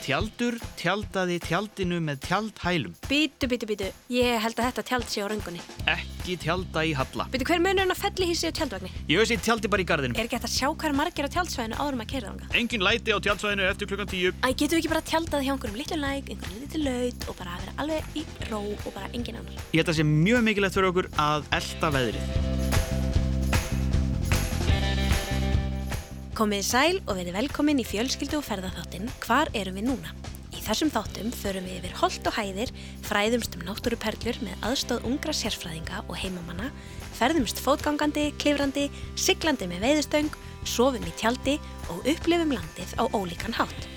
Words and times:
Tjaldur 0.00 0.54
tjaldaði 0.80 1.36
tjaldinu 1.44 1.98
með 2.00 2.22
tjaldhælum. 2.24 2.94
Bítu, 3.04 3.46
bítu, 3.50 3.66
bítu. 3.68 3.88
Ég 4.08 4.40
held 4.40 4.56
að 4.56 4.64
þetta 4.70 4.82
tjald 4.88 5.06
sé 5.12 5.20
á 5.20 5.28
röngunni. 5.28 5.60
Ekki 5.92 6.34
tjalda 6.40 6.80
í 6.88 6.94
halla. 6.96 7.26
Bítu, 7.32 7.44
hver 7.50 7.60
munurinn 7.60 7.92
að 7.92 8.00
fellihísi 8.06 8.48
og 8.48 8.54
tjaldvagni? 8.56 8.90
Ég 9.12 9.20
veist 9.20 9.34
ég 9.34 9.42
tjaldi 9.44 9.68
bara 9.72 9.84
í 9.84 9.88
gardinu. 9.90 10.16
Er 10.16 10.24
ekki 10.24 10.38
hægt 10.38 10.48
að 10.48 10.56
sjá 10.56 10.68
hver 10.72 10.96
margir 10.96 11.28
á 11.28 11.30
tjaldsvæðinu 11.36 11.76
áður 11.76 11.96
maður 12.00 12.12
keira 12.14 12.32
þanga? 12.32 12.44
Engin 12.62 12.84
læti 12.86 13.12
á 13.12 13.18
tjaldsvæðinu 13.20 13.64
eftir 13.68 13.86
klukkan 13.92 14.10
tíu. 14.10 14.32
Æ, 14.40 14.48
getur 14.56 14.76
við 14.78 14.80
ekki 14.80 14.92
bara 14.94 15.08
tjaldað 15.12 15.44
hjá 15.44 15.52
einhverjum 15.54 15.80
litlu 15.82 15.98
læk, 16.00 16.24
einhverjum 16.32 16.60
litlu 16.64 16.80
laut 16.88 17.20
og 17.28 17.34
bara 17.42 17.60
vera 17.60 17.72
alveg 17.84 18.00
í 18.16 18.22
ró 18.48 18.62
og 18.72 18.90
bara 18.96 19.12
engin 19.12 19.36
annar? 19.36 19.54
Ég 19.76 19.84
held 19.84 19.92
að 19.92 20.00
Komið 26.40 26.62
sæl 26.64 26.98
og 27.04 27.18
verið 27.18 27.34
velkomin 27.36 27.82
í 27.82 27.84
fjölskyldu 27.84 28.38
og 28.38 28.46
ferðarþáttinn 28.46 29.10
Hvar 29.20 29.50
erum 29.52 29.74
við 29.76 29.90
núna? 29.90 30.14
Í 30.56 30.62
þessum 30.64 30.88
þáttum 30.88 31.34
förum 31.36 31.66
við 31.68 31.82
yfir 31.82 31.98
holt 32.00 32.28
og 32.30 32.32
hæðir, 32.32 32.70
fræðumst 33.04 33.58
um 33.58 33.66
náttúruperlur 33.66 34.38
með 34.40 34.64
aðstóð 34.64 35.04
ungra 35.10 35.34
sérfræðinga 35.36 36.00
og 36.06 36.16
heimamanna, 36.16 36.70
ferðumst 37.18 37.60
fótgangandi, 37.60 38.30
klifrandi, 38.40 38.86
siglandi 39.20 39.68
með 39.68 39.84
veiðustöng, 39.84 40.30
sofum 40.64 41.04
í 41.04 41.12
tjaldi 41.20 41.58
og 41.92 42.08
upplifum 42.08 42.56
landið 42.56 42.96
á 42.96 43.04
ólíkan 43.12 43.58
hátt. 43.60 43.90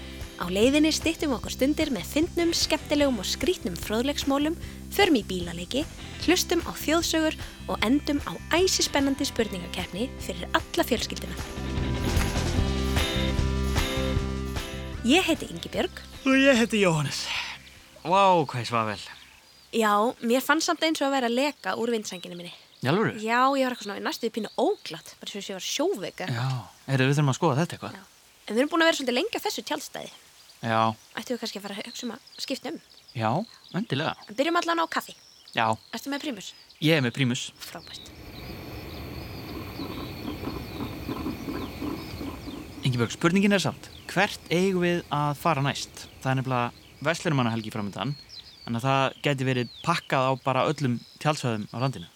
Á 0.44 0.46
leiðinni 0.52 0.92
stýttum 0.92 1.38
okkur 1.38 1.56
stundir 1.56 1.94
með 1.96 2.12
fyndnum, 2.12 2.52
skemmtilegum 2.52 3.24
og 3.24 3.30
skrítnum 3.30 3.80
fróðlegsmólum, 3.80 4.60
förum 4.92 5.22
í 5.22 5.24
bílaleiki, 5.32 5.86
hlustum 6.28 6.60
á 6.68 6.76
þjóðsögur 6.76 7.40
og 7.72 7.80
endum 7.88 8.20
á 8.28 8.36
æsispennandi 8.60 9.32
spurningakeppni 9.32 10.12
fyrir 10.20 10.52
alla 10.52 10.92
fjölskylduna. 10.92 11.83
Ég 15.04 15.24
heiti 15.28 15.48
Ingi 15.52 15.70
Björg. 15.72 16.00
Og 16.24 16.36
ég 16.40 16.56
heiti 16.58 16.80
Jóhannes. 16.80 17.26
Vá, 18.04 18.22
hvað 18.48 18.62
ég 18.64 18.70
svaf 18.70 18.88
vel. 18.88 19.02
Já, 19.74 19.92
mér 20.24 20.44
fannst 20.46 20.70
samt 20.70 20.84
eins 20.86 21.02
og 21.02 21.10
að 21.10 21.16
vera 21.18 21.30
að 21.30 21.36
leka 21.40 21.74
úr 21.82 21.92
vindsænginu 21.92 22.38
minni. 22.38 22.54
Jálfur? 22.84 23.14
Já, 23.24 23.40
ég 23.58 23.66
var 23.66 23.74
eitthvað 23.76 23.88
svona 23.88 24.04
næstuði 24.04 24.34
pínu 24.36 24.52
óglatt, 24.60 25.14
bara 25.20 25.32
svo 25.32 25.40
að 25.42 25.50
ég 25.50 25.58
var 25.58 25.66
sjóveika. 25.68 26.28
Já, 26.30 26.48
heyrðu 26.90 27.08
við 27.10 27.18
þurfum 27.18 27.32
að 27.34 27.38
skoða 27.40 27.58
þetta 27.62 27.78
eitthvað. 27.78 27.96
Já. 27.98 28.04
En 28.44 28.56
við 28.58 28.62
erum 28.64 28.72
búin 28.74 28.84
að 28.84 28.90
vera 28.92 28.98
svolítið 29.00 29.18
lengi 29.18 29.40
á 29.40 29.46
þessu 29.46 29.64
tjálstæði. 29.70 30.12
Já, 30.64 30.80
Ættum 31.20 31.36
við 31.36 31.42
kannski 31.44 31.60
að 31.60 31.66
fara 31.66 31.78
að 31.80 31.88
hugsa 31.90 32.06
um 32.08 32.14
að 32.16 32.44
skipta 32.44 32.72
um. 32.74 32.80
já, 33.16 33.30
endilega. 33.80 34.14
En 34.30 34.38
byrjum 34.40 34.60
allan 34.62 34.84
á 34.84 34.86
kaffi. 34.92 35.16
Já, 35.56 35.66
Ertu 35.96 36.12
með 36.12 36.24
prímus? 36.28 36.52
ég 36.84 36.98
er 37.00 37.04
með 37.04 37.16
prímus. 37.18 37.44
Frábært. 37.60 38.12
Ingibjörg, 42.84 43.14
spurningin 43.16 43.56
er 43.56 43.64
samt, 43.64 43.88
hvert 44.12 44.52
eigum 44.52 44.84
við 44.84 45.04
að 45.14 45.38
fara 45.40 45.64
næst? 45.66 46.08
Það 46.24 46.32
er 46.32 46.40
nefnilega 46.42 46.72
Vestlurumannahelgi 47.04 47.74
framöndan, 47.74 48.16
að 48.70 48.86
það 48.86 49.18
geti 49.26 49.48
verið 49.48 49.78
pakkað 49.84 50.30
á 50.30 50.32
bara 50.46 50.68
öllum 50.72 51.00
tjaldsvæðum 51.24 51.68
á 51.72 51.78
landinu. 51.84 52.10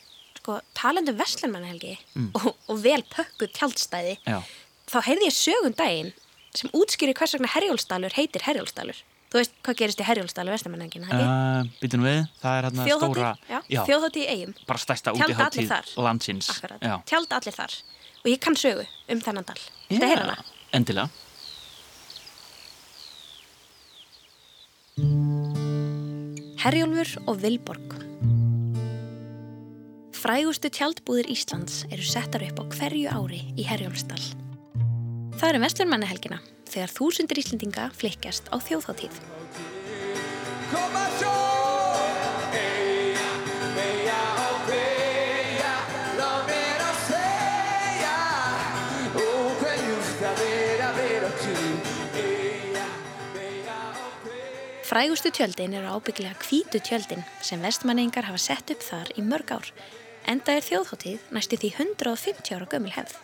Sko, 0.47 0.61
talandi 0.79 1.11
um 1.11 1.19
Vestlunmannahelgi 1.19 1.97
og, 2.37 2.53
og 2.71 2.77
vel 2.79 3.01
pökkuð 3.11 3.51
tjálstæði, 3.57 4.13
Já, 4.23 4.39
þá 4.87 4.97
heyrði 5.09 5.27
ég 5.27 5.35
sögum 5.35 5.75
daginn 5.75 6.13
sem 6.55 6.71
útskýri 6.71 7.11
hvers 7.17 7.35
vegna 7.35 7.49
Herjólfsdalur 7.51 8.15
heitir 8.15 8.45
Herjólfsdalur. 8.47 9.01
Þú 9.27 9.41
veist 9.41 9.57
hvað 9.59 9.79
gerist 9.81 9.99
í 9.99 10.05
Herjólfsdalu 10.07 10.53
Vestlunmannahelgina, 10.53 11.09
það 11.11 11.25
uh, 11.27 11.71
býtum 11.81 12.05
við, 12.07 12.21
það 12.39 12.59
er 12.61 12.67
hérna 12.69 12.85
stóra, 12.87 13.31
já, 13.51 13.81
þjóðhátíð 13.89 14.21
í 14.23 14.27
eigum. 14.31 14.53
bara 14.69 14.83
stærsta 14.85 15.13
þar. 15.67 15.91
landsins. 16.07 16.49
Akkurat, 16.55 16.87
tjálta 17.11 17.41
allir 17.41 17.57
þar. 17.57 17.75
Og 18.23 18.31
ég 18.31 18.39
kann 18.43 18.55
sögu 18.55 18.87
um 19.11 19.19
þennan 19.27 19.49
dal. 19.51 19.59
Þetta 19.91 20.07
Já, 20.07 20.13
er 20.15 20.23
hana. 20.23 20.37
endilega. 20.79 21.26
Herjólfur 26.57 27.09
og 27.29 27.35
Vilborg 27.43 27.91
Frægustu 30.17 30.71
tjaldbúðir 30.73 31.29
Íslands 31.29 31.83
eru 31.93 32.01
settar 32.01 32.41
upp 32.47 32.57
á 32.57 32.63
hverju 32.73 33.11
ári 33.13 33.43
í 33.53 33.65
Herjólfsdal. 33.67 34.23
Það 35.37 35.51
er 35.51 35.59
Vestlunmannahelgina 35.61 36.39
þegar 36.65 36.95
þúsundir 36.95 37.43
Íslendinga 37.43 37.91
flikkjast 37.93 38.49
á 38.49 38.57
þjóðháttíð. 38.57 39.21
Koma 40.73 41.05
sjó 41.21 41.56
Frægustu 54.87 55.27
tjöldin 55.35 55.73
eru 55.75 55.89
ábyggilega 55.97 56.37
hvítu 56.47 56.79
tjöldin 56.79 57.25
sem 57.43 57.59
vestmanningar 57.59 58.23
hafa 58.23 58.39
sett 58.39 58.71
upp 58.71 58.85
þar 58.85 59.09
í 59.19 59.23
mörg 59.25 59.49
ár. 59.51 59.67
Enda 60.31 60.53
er 60.55 60.63
þjóðháttíð 60.63 61.25
næstu 61.35 61.57
því 61.59 61.71
150 61.75 62.53
ára 62.55 62.67
gömul 62.71 62.93
hefð. 62.95 63.17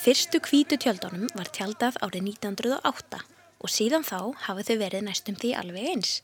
Fyrstu 0.00 0.40
hvítu 0.46 0.78
tjöldunum 0.80 1.28
var 1.36 1.50
tjaldað 1.52 1.98
árið 2.00 2.30
1908 2.30 3.20
og 3.60 3.74
síðan 3.74 4.08
þá 4.08 4.32
hafa 4.46 4.64
þau 4.64 4.78
verið 4.80 5.04
næstum 5.04 5.36
því 5.36 5.50
alveg 5.60 5.90
eins 5.92 6.14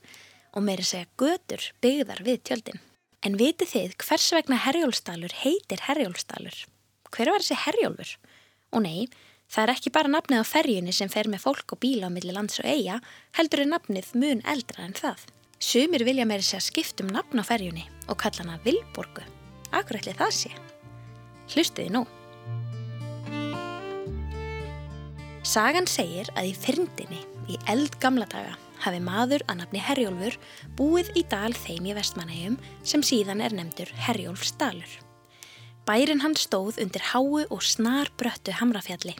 og 0.56 0.64
meiri 0.64 0.88
segja 0.88 1.12
götur 1.20 1.66
byggðar 1.84 2.24
við 2.24 2.40
tjöldin. 2.48 2.80
En 3.20 3.36
vitið 3.36 3.74
þið 3.74 3.98
hvers 4.00 4.32
vegna 4.32 4.62
Herjólfsdalur 4.64 5.36
heitir 5.42 5.84
Herjólfsdalur? 5.90 6.56
Hver 7.12 7.34
var 7.34 7.44
þessi 7.44 7.60
Herjólfur? 7.66 8.16
Og 8.72 8.88
nei, 8.88 9.12
það 9.50 9.64
er 9.64 9.72
ekki 9.74 9.92
bara 9.94 10.12
nafnið 10.12 10.42
á 10.42 10.46
ferjunni 10.46 10.94
sem 10.94 11.10
fer 11.10 11.28
með 11.30 11.44
fólk 11.44 11.74
og 11.74 11.82
bíla 11.82 12.06
á 12.06 12.14
milli 12.14 12.34
lands 12.34 12.60
og 12.62 12.68
eiga, 12.70 13.00
heldur 13.36 13.64
er 13.64 13.72
nafnið 13.72 14.14
mun 14.14 14.42
eldra 14.46 14.86
en 14.86 14.94
það. 14.94 15.26
Sumir 15.60 16.06
vilja 16.06 16.24
meiri 16.24 16.46
segja 16.46 16.62
skipt 16.64 17.02
um 17.02 17.10
nafn 17.12 17.42
á 17.42 17.44
ferjunni 17.44 17.84
og 18.08 18.16
kalla 18.22 18.46
hana 18.46 18.60
Vilborgu. 18.64 19.26
Akkur 19.76 19.98
ætli 19.98 20.14
það 20.16 20.32
sé? 20.38 20.54
Hlustiði 21.50 21.92
nú. 21.92 22.06
Sagan 25.46 25.88
segir 25.90 26.28
að 26.38 26.50
í 26.52 26.56
fyrndinni, 26.56 27.20
í 27.50 27.58
eldgamla 27.70 28.26
daga, 28.30 28.54
hafi 28.84 29.00
maður 29.02 29.42
að 29.50 29.62
nafni 29.62 29.82
Herjólfur 29.82 30.36
búið 30.78 31.10
í 31.18 31.24
dal 31.32 31.52
þeim 31.56 31.88
í 31.90 31.96
vestmanægjum 31.96 32.58
sem 32.86 33.02
síðan 33.04 33.42
er 33.44 33.56
nefndur 33.56 33.90
Herjólfsdalur. 34.06 34.92
Bærin 35.88 36.22
hann 36.22 36.36
stóð 36.38 36.78
undir 36.84 37.02
háu 37.10 37.42
og 37.48 37.64
snar 37.66 38.12
bröttu 38.20 38.54
hamrafjalli. 38.60 39.16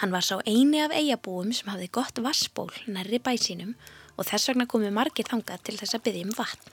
Hann 0.00 0.12
var 0.14 0.24
sá 0.24 0.38
eini 0.48 0.80
af 0.80 0.94
eigabúum 0.96 1.50
sem 1.52 1.68
hafði 1.68 1.90
gott 1.92 2.20
vassból 2.24 2.70
nærri 2.88 3.18
bæsínum 3.20 3.74
og 4.16 4.24
þess 4.24 4.48
vegna 4.48 4.64
komu 4.64 4.88
margir 4.96 5.28
þangað 5.28 5.66
til 5.66 5.74
þess 5.76 5.98
að 5.98 6.04
byggja 6.06 6.28
um 6.28 6.36
vatn. 6.38 6.70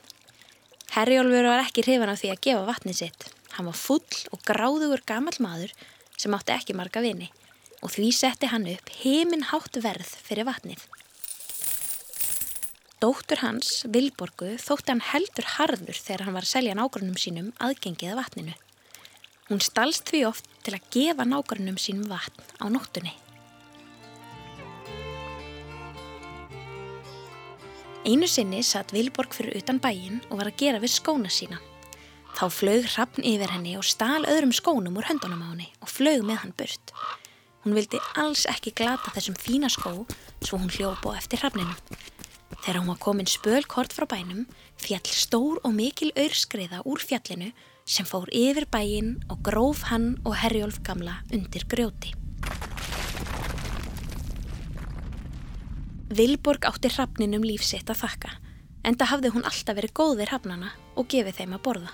Herjólfur 0.94 1.48
var 1.50 1.60
ekki 1.60 1.84
hrifan 1.84 2.08
af 2.08 2.22
því 2.22 2.30
að 2.32 2.40
gefa 2.46 2.62
vatnið 2.70 2.96
sitt. 3.02 3.26
Hann 3.56 3.68
var 3.68 3.76
full 3.76 4.22
og 4.32 4.44
gráðugur 4.48 5.02
gamall 5.04 5.36
maður 5.44 5.74
sem 6.16 6.36
átti 6.38 6.54
ekki 6.56 6.76
marga 6.78 7.02
vini 7.04 7.28
og 7.84 7.92
því 7.94 8.08
setti 8.16 8.48
hann 8.50 8.64
upp 8.72 8.88
heiminn 9.02 9.44
hátt 9.50 9.76
verð 9.84 10.08
fyrir 10.24 10.48
vatnið. 10.48 10.80
Dóttur 12.98 13.44
hans, 13.44 13.84
Vilborgu, 13.86 14.56
þótti 14.58 14.90
hann 14.90 15.04
heldur 15.12 15.52
harður 15.58 16.00
þegar 16.00 16.24
hann 16.26 16.38
var 16.38 16.48
að 16.48 16.54
selja 16.56 16.78
nágrunum 16.80 17.20
sínum 17.20 17.52
aðgengið 17.62 18.16
að 18.16 18.18
vatninu. 18.22 18.56
Hún 19.48 19.62
stalst 19.64 20.10
því 20.10 20.26
oft 20.28 20.48
til 20.64 20.74
að 20.76 20.90
gefa 20.92 21.24
nágrunum 21.24 21.78
sínum 21.80 22.10
vatn 22.10 22.44
á 22.60 22.68
nóttunni. 22.68 23.14
Einu 28.08 28.28
sinni 28.28 28.60
satt 28.64 28.92
Vilborg 28.92 29.32
fyrir 29.36 29.56
utan 29.58 29.80
bæinn 29.80 30.20
og 30.28 30.38
var 30.40 30.50
að 30.50 30.60
gera 30.60 30.82
við 30.82 30.94
skóna 30.94 31.32
sína. 31.32 31.58
Þá 32.36 32.44
flög 32.54 32.84
hrappn 32.92 33.24
yfir 33.26 33.50
henni 33.50 33.72
og 33.80 33.88
stal 33.88 34.22
öðrum 34.28 34.52
skónum 34.54 35.00
úr 35.00 35.08
höndunum 35.08 35.40
á 35.44 35.48
henni 35.48 35.70
og 35.80 35.90
flög 35.92 36.22
með 36.28 36.42
hann 36.44 36.54
burt. 36.56 36.92
Hún 37.64 37.74
vildi 37.76 37.98
alls 38.20 38.44
ekki 38.48 38.74
glata 38.76 39.10
þessum 39.16 39.36
fína 39.36 39.72
skó 39.72 39.92
svo 40.44 40.60
hún 40.60 40.70
hljópa 40.72 41.16
á 41.16 41.18
eftir 41.18 41.40
hrappninu. 41.42 41.74
Þegar 42.62 42.78
hún 42.82 42.92
var 42.92 43.00
komin 43.02 43.28
spölkort 43.28 43.96
frá 43.96 44.06
bænum 44.08 44.46
fjall 44.76 45.08
stór 45.08 45.58
og 45.64 45.74
mikil 45.74 46.12
aurskriða 46.16 46.84
úr 46.84 47.02
fjallinu 47.02 47.50
sem 47.88 48.06
fór 48.06 48.28
yfir 48.36 48.68
bæinn 48.68 49.16
og 49.32 49.40
gróf 49.46 49.86
hann 49.88 50.18
og 50.28 50.36
Herjólf 50.36 50.82
gamla 50.84 51.22
undir 51.32 51.64
grjóti. 51.70 52.12
Vilborg 56.08 56.64
átti 56.68 56.90
hrafninum 56.92 57.44
lífsitt 57.44 57.88
að 57.92 58.02
þakka, 58.02 58.30
enda 58.88 59.08
hafði 59.08 59.32
hún 59.34 59.46
alltaf 59.48 59.76
verið 59.76 59.94
góð 59.96 60.14
við 60.20 60.30
hrafnana 60.30 60.70
og 60.96 61.08
gefið 61.12 61.40
þeim 61.40 61.56
að 61.56 61.64
borða. 61.66 61.92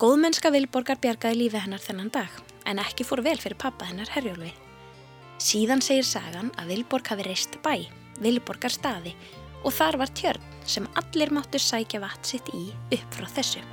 Góðmennska 0.00 0.50
Vilborgar 0.52 1.00
bjargaði 1.00 1.40
lífi 1.40 1.60
hennar 1.60 1.84
þennan 1.84 2.12
dag, 2.12 2.32
en 2.64 2.80
ekki 2.82 3.04
fór 3.06 3.22
vel 3.24 3.36
fyrir 3.40 3.60
pappa 3.60 3.88
hennar 3.88 4.10
Herjólfi. 4.12 4.52
Síðan 5.40 5.84
segir 5.84 6.08
sagan 6.08 6.50
að 6.60 6.72
Vilborg 6.72 7.12
hafi 7.12 7.28
reist 7.28 7.60
bæ, 7.64 7.86
Vilborgar 8.24 8.72
staði, 8.72 9.14
og 9.64 9.72
þar 9.72 10.00
var 10.02 10.12
tjörn 10.16 10.50
sem 10.64 10.88
allir 11.00 11.32
máttu 11.32 11.60
sækja 11.60 12.00
vatn 12.04 12.28
sitt 12.28 12.48
í 12.56 12.66
upp 12.96 13.16
frá 13.16 13.28
þessu. 13.38 13.64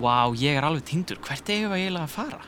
Vá, 0.00 0.32
ég 0.32 0.56
er 0.56 0.64
alveg 0.64 0.84
tindur. 0.88 1.18
Hvert 1.20 1.50
eigum 1.52 1.74
við 1.74 1.82
eiginlega 1.84 2.06
að 2.06 2.14
fara? 2.14 2.38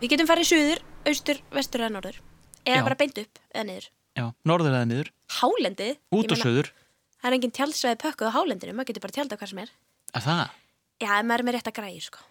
Við 0.00 0.12
getum 0.12 0.28
farið 0.30 0.46
suður, 0.50 0.82
austur, 1.10 1.40
vestur 1.56 1.82
eða 1.82 1.94
norður. 1.96 2.20
Eða 2.62 2.76
Já. 2.78 2.84
bara 2.86 2.98
beint 3.00 3.18
upp 3.18 3.40
eða 3.50 3.64
niður. 3.66 3.88
Já, 4.20 4.24
norður 4.46 4.76
eða 4.76 4.86
niður, 4.90 5.10
Hálendið? 5.40 5.98
út 6.14 6.34
og 6.34 6.38
söður. 6.40 6.70
Það 7.20 7.28
er 7.30 7.36
engin 7.36 7.54
tjaldsvæði 7.56 7.98
pökkuð 8.04 8.30
á 8.30 8.36
hálendinu, 8.36 8.74
maður 8.76 8.90
getur 8.90 9.04
bara 9.04 9.16
tjaldað 9.16 9.40
hvað 9.40 9.50
sem 9.52 9.62
er. 9.64 9.72
Að 10.14 10.26
það? 10.28 10.42
Já, 11.00 11.10
maður 11.22 11.40
er 11.40 11.46
með 11.48 11.56
rétt 11.56 11.70
að 11.70 11.76
græði, 11.80 12.00
sko. 12.06 12.22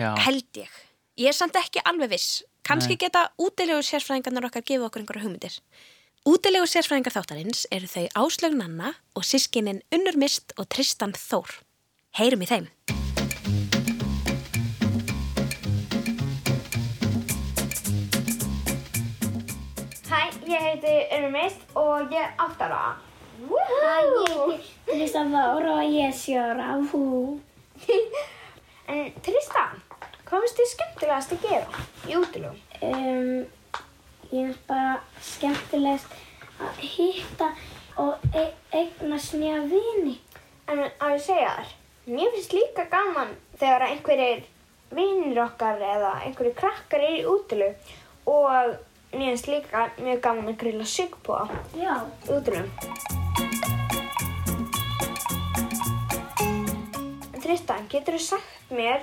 Já. 0.00 0.08
Held 0.26 0.60
ég. 0.62 0.80
Ég 1.20 1.28
er 1.28 1.36
samt 1.36 1.58
ekki 1.60 1.84
alveg 1.84 2.12
viss. 2.14 2.30
Kanski 2.64 2.96
geta 2.96 3.26
útilegu 3.42 3.82
sérfræðingarnar 3.84 4.48
okkar 4.48 4.64
gefið 4.64 4.86
okkur 4.88 5.02
einhverja 5.02 5.24
hugmyndir. 5.26 5.58
Útilegu 6.24 6.68
sérfræðingar 6.70 7.16
þáttarins 7.18 7.66
eru 7.74 7.90
þau 7.90 8.06
Áslaug 8.22 8.54
Nanna 8.56 8.94
og 9.18 9.26
sískinin 9.26 9.82
Unnur 9.92 10.16
Mist 10.16 10.54
og 10.56 10.70
Tristan 10.70 11.12
Þór. 11.18 11.58
Heyrum 12.16 12.46
í 12.46 12.48
þeim. 12.48 12.70
Heiti 20.82 21.14
Unnumist 21.16 21.60
og 21.78 22.10
ég 22.10 22.18
er 22.18 22.32
8 22.42 22.64
ára. 22.66 22.96
Hæ, 23.38 23.92
ég 24.02 24.50
heiti 24.50 24.72
Tristan 24.86 25.30
Þór 25.32 25.68
og 25.70 25.82
ég 25.86 26.08
er 26.08 26.16
sjóra. 26.16 26.74
Hú. 26.90 27.38
En 28.90 29.12
Tristan, 29.22 29.78
hvað 30.26 30.42
finnst 30.42 30.58
þið 30.58 30.70
skemmtilegast 30.72 31.34
að 31.36 31.46
gera 31.46 31.84
í 32.10 32.18
útilugum? 32.18 32.58
Um, 32.82 33.46
ég 34.32 34.50
er 34.50 34.58
bara 34.66 34.98
skemmtilegast 35.22 36.18
að 36.58 36.82
hitta 36.82 37.52
og 38.02 38.18
e 38.34 38.46
eignast 38.74 39.36
nýja 39.38 39.62
vini. 39.70 40.18
En 40.66 40.82
að 40.88 41.14
ég 41.14 41.26
segja 41.28 41.56
þér, 41.58 41.74
mér 42.10 42.34
finnst 42.34 42.56
líka 42.58 42.88
gaman 42.90 43.36
þegar 43.60 43.86
einhverjir 43.90 44.46
vinnir 44.92 45.44
okkar 45.46 45.78
eða 45.78 46.16
einhverjir 46.26 46.58
krakkar 46.58 47.06
er 47.06 47.20
í 47.22 47.28
útilug 47.28 47.92
og 48.28 48.80
mér 49.12 49.28
finnst 49.32 49.46
líka 49.52 49.86
mjög 49.98 50.20
gaman 50.24 50.46
að 51.44 51.50
Já. 51.76 51.94
í 52.26 52.32
útilugum. 52.32 52.70
Tristan, 57.42 57.86
getur 57.90 58.16
þú 58.16 58.22
sagt 58.24 58.70
mér 58.72 59.02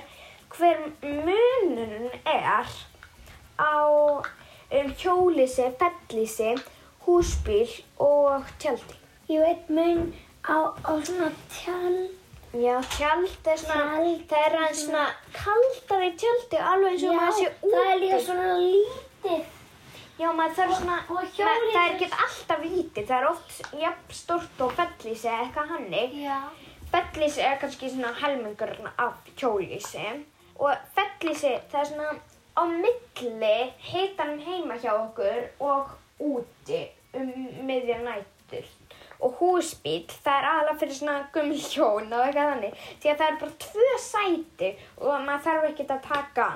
hver 0.56 0.80
munurinn 1.02 2.08
er 2.26 2.70
á 3.60 3.74
um, 3.86 4.88
hjólísi, 4.98 5.68
fellísi, 5.80 6.54
húsbíl 7.06 7.68
og 8.02 8.48
tjaldi? 8.62 8.96
Ég 9.30 9.44
veit 9.44 9.68
mun 9.70 10.02
á, 10.42 10.74
á 10.82 10.92
svona 11.04 11.30
tjald. 11.52 12.16
Já, 12.50 12.80
tjald 12.96 13.46
er 13.46 13.60
svona, 13.62 13.84
Tjald. 13.94 14.22
það 14.26 14.46
er 14.48 14.56
aðeins 14.58 14.80
svona 14.88 15.04
kaldar 15.36 16.02
í 16.02 16.10
tjaldi, 16.18 16.58
alveg 16.72 16.96
eins 16.96 17.04
og 17.06 17.14
maður 17.20 17.36
sé 17.36 17.48
úti. 17.52 17.74
það 17.76 17.90
er 17.92 18.00
líka 18.02 18.20
svona 18.26 18.48
lítið. 18.64 19.44
Já, 20.20 20.28
maður 20.36 20.56
þarf 20.58 20.74
svona, 20.76 20.96
og 21.08 21.14
maður, 21.16 21.30
hjólið 21.38 21.70
það 21.72 21.82
er 21.82 21.94
ekki 21.94 22.08
alltaf 22.24 22.64
lítið, 22.66 23.04
það 23.08 23.14
er 23.16 23.28
oft 23.30 23.76
jafn 23.80 24.16
stórt 24.18 24.58
og 24.66 24.74
fellísi 24.76 25.30
eða 25.30 25.44
eitthvað 25.46 25.70
hannig. 25.74 26.18
Fellísi 26.90 27.44
er 27.46 27.54
kannski 27.62 27.88
svona 27.88 28.10
helmingur 28.18 28.74
af 29.00 29.30
hjólísi 29.40 30.04
og 30.60 30.82
fellísi 30.96 31.54
það 31.72 31.80
er 31.80 31.88
svona 31.88 32.10
á 32.52 32.62
milli 32.68 33.54
hitanum 33.86 34.42
heima 34.44 34.76
hjá 34.82 34.90
okkur 34.98 35.46
og 35.64 35.94
úti 36.20 36.82
um 37.16 37.32
miðja 37.70 38.02
nætur. 38.04 38.68
Og 39.24 39.40
húsbíl, 39.40 40.04
það 40.24 40.36
er 40.36 40.50
aðalega 40.50 40.78
fyrir 40.82 40.98
svona 40.98 41.16
gummi 41.32 41.56
hjón 41.60 42.12
og 42.12 42.26
eitthvað 42.26 42.52
þannig. 42.52 42.84
Því 43.00 43.12
að 43.14 43.18
það 43.22 43.32
er 43.32 43.40
bara 43.40 43.58
tvö 43.64 43.88
sæti 44.04 44.70
og 45.00 45.24
maður 45.24 45.44
þarf 45.48 45.66
ekki 45.70 45.88
að 45.88 46.06
taka 46.10 46.46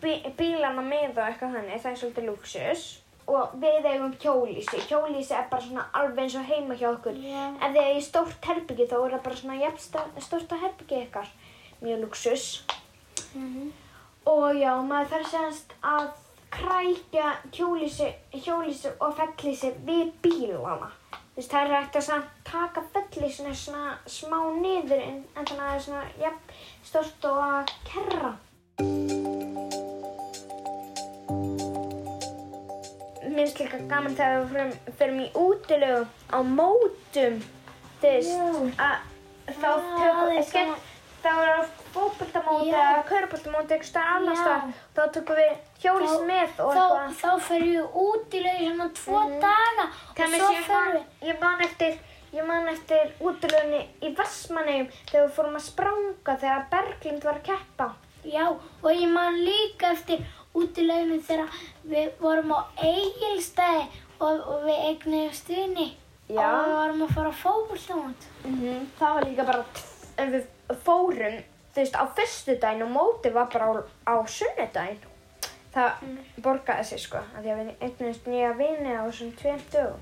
bí 0.00 0.16
bílana 0.40 0.88
með 0.88 1.20
og 1.20 1.24
eitthvað 1.28 1.56
þannig. 1.58 1.80
Það 1.84 1.92
er 1.92 2.02
svolítið 2.02 2.28
luxus. 2.32 2.88
Og 3.30 3.52
við 3.62 3.86
eigum 3.86 4.14
hjólísi. 4.18 4.80
Hjólísi 4.88 5.36
er 5.38 5.46
bara 5.50 5.62
svona 5.62 5.84
alveg 5.94 6.24
eins 6.24 6.38
og 6.40 6.48
heima 6.48 6.74
hjá 6.78 6.88
okkur. 6.90 7.18
Já. 7.22 7.44
Ef 7.60 7.76
þið 7.76 7.84
eigið 7.84 8.06
stórt 8.08 8.48
herbyggi 8.50 8.88
þá 8.90 8.96
er 8.98 9.14
það 9.14 9.22
bara 9.28 9.40
svona 9.42 9.58
jafn 9.60 9.84
stórt 10.26 10.56
að 10.56 10.64
herbyggi 10.64 11.02
ykkar. 11.04 11.30
Mjög 11.80 12.02
luxus. 12.04 12.48
Og 14.30 14.48
já, 14.58 14.72
maður 14.82 15.12
þarf 15.14 15.30
semst 15.30 15.76
að 15.86 16.08
krækja 16.50 17.36
hjólísi, 17.54 18.10
hjólísi 18.34 18.90
og 18.98 19.14
fellísi 19.18 19.70
við 19.86 20.10
bílana. 20.24 20.90
Þú 21.10 21.38
veist, 21.38 21.52
það 21.52 21.62
er 21.62 21.74
hægt 21.76 21.96
að 21.96 22.06
samt 22.08 22.36
taka 22.44 22.82
fellísinu 22.96 23.54
svona 23.54 23.94
smá 24.10 24.38
niður 24.58 24.98
en, 24.98 25.22
en 25.36 25.46
þannig 25.46 25.62
að 25.62 25.70
það 25.70 25.78
er 25.78 25.86
svona 25.86 26.04
jafn 26.26 26.60
stórt 26.90 27.30
og 27.30 27.42
að 27.46 27.74
kerra. 27.92 29.19
Mér 33.30 33.46
finnst 33.46 33.60
líka 33.62 33.78
gaman 33.90 34.16
þegar 34.18 34.40
við 34.40 34.52
förum, 34.52 34.70
förum 34.98 35.18
í 35.22 35.28
útilegu 35.38 36.00
á 36.34 36.38
mótum, 36.42 37.36
þú 38.02 38.14
veist, 38.14 38.32
þá 39.60 39.70
tökum 39.70 40.30
við 40.32 40.48
skemmt, 40.48 40.88
þá 41.20 41.30
er 41.30 41.50
það 41.50 41.70
fótboltamóti 41.94 42.70
Já. 42.70 42.78
eða 42.80 43.02
köruboltamóti 43.10 43.74
eitthvað 43.76 43.90
staðar 43.90 44.18
annars 44.18 44.40
staðar, 44.40 44.76
þá 44.96 45.02
tökum 45.16 45.40
við 45.40 45.50
hjólís 45.84 46.14
með 46.30 46.60
og 46.64 46.74
eitthvað. 46.74 47.16
þá 47.20 47.30
fer 47.48 47.66
ég 47.68 47.98
út 48.04 48.36
í 48.38 48.42
svona 48.44 48.88
tvo 49.00 49.24
daga 49.42 49.86
og 49.90 50.36
svo 50.36 50.52
man, 50.74 50.92
við. 50.94 51.08
ég 51.30 51.40
man 51.44 51.64
eftir, 51.66 51.98
ég 52.34 52.50
man 52.50 52.70
eftir 52.74 53.14
útilegunni 53.20 53.82
í 54.00 54.14
Vestmannegjum 54.18 54.92
þegar 55.10 55.26
við 55.26 55.34
fórum 55.38 55.58
að 55.60 55.66
spranga 55.70 56.38
þegar 56.44 56.70
Berglind 56.74 57.28
var 57.28 57.40
að 57.40 57.48
keppa. 57.52 57.92
Já, 58.20 58.50
og 58.52 58.90
ég 58.92 59.08
man 59.08 59.38
líka 59.40 59.94
eftir 59.94 60.26
útileginu 60.56 61.20
þegar 61.24 61.58
við 61.86 62.08
vorum 62.20 62.54
á 62.56 62.60
eigilstæði 62.78 63.84
og, 64.20 64.40
og 64.40 64.64
við 64.66 64.78
eignuðumst 64.88 65.50
vini. 65.50 65.88
Já. 66.30 66.46
Og 66.46 66.66
við 66.66 66.74
vorum 66.78 67.04
að 67.06 67.14
fara 67.16 67.30
á 67.30 67.40
fókvöldamót. 67.42 68.26
Mm 68.44 68.88
Það 68.98 69.14
var 69.14 69.28
líka 69.28 69.46
bara, 69.50 69.64
en 70.16 70.34
við 70.34 70.44
fórum, 70.84 71.38
þú 71.74 71.82
veist, 71.82 71.96
á 71.98 72.04
fyrstudaginn 72.18 72.86
og 72.86 72.92
mótið 72.94 73.32
var 73.38 73.48
bara 73.52 73.70
á, 73.70 73.72
á 74.06 74.14
sunnudaginn. 74.26 75.06
Það 75.70 75.90
borgaði 76.42 76.84
sig 76.84 76.98
sko, 76.98 77.22
af 77.22 77.44
því 77.44 77.50
að 77.52 77.60
við 77.60 77.68
eignumst 77.86 78.26
nýja 78.26 78.50
vini 78.58 78.90
á 78.90 79.06
þessum 79.06 79.30
tveim 79.38 79.60
dögum. 79.70 80.00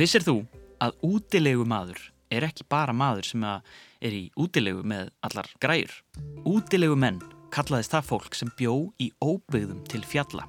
Vissir 0.00 0.22
þú 0.22 0.36
að 0.80 0.94
útilegu 1.04 1.66
maður 1.66 1.98
er 2.30 2.46
ekki 2.46 2.66
bara 2.70 2.94
maður 2.96 3.26
sem 3.32 3.44
er 3.44 4.14
í 4.16 4.30
útilegu 4.38 4.84
með 4.86 5.10
allar 5.26 5.50
græjur? 5.62 5.92
Útilegu 6.48 6.96
menn 6.98 7.20
kallaðist 7.54 7.94
það 7.94 8.08
fólk 8.08 8.38
sem 8.38 8.50
bjó 8.58 8.74
í 9.02 9.10
óbyggðum 9.20 9.82
til 9.90 10.02
fjalla. 10.06 10.46